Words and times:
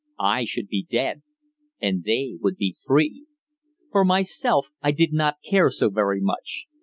I 0.19 0.45
should 0.45 0.67
be 0.67 0.83
dead 0.89 1.21
and 1.79 2.03
they 2.03 2.33
would 2.39 2.55
be 2.57 2.75
free. 2.87 3.27
For 3.91 4.03
myself, 4.03 4.65
I 4.81 4.89
did 4.93 5.13
not 5.13 5.35
care 5.47 5.69
so 5.69 5.91
very 5.91 6.19
much. 6.19 6.65